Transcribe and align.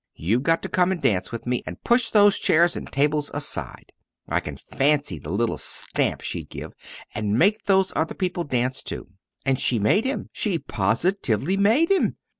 you've 0.15 0.41
got 0.41 0.63
to 0.63 0.67
come 0.67 0.91
and 0.91 1.03
dance 1.03 1.31
with 1.31 1.45
me, 1.45 1.61
and 1.67 1.83
push 1.83 2.09
those 2.09 2.39
chairs 2.39 2.75
and 2.75 2.91
tables 2.91 3.29
aside' 3.35 3.91
I 4.27 4.39
can 4.39 4.57
fancy 4.57 5.19
the 5.19 5.29
little 5.29 5.59
stamp 5.59 6.21
she'd 6.21 6.49
give 6.49 6.73
'and 7.13 7.37
make 7.37 7.65
those 7.65 7.93
other 7.95 8.15
people 8.15 8.43
dance 8.43 8.81
too.' 8.81 9.09
And 9.45 9.59
she 9.59 9.77
made 9.77 10.05
him 10.05 10.31
she 10.33 10.57
positively 10.57 11.55
made 11.55 11.91
him. 11.91 12.15